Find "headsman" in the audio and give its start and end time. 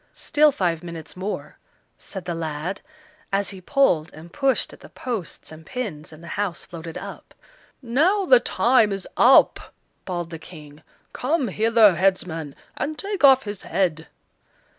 11.93-12.55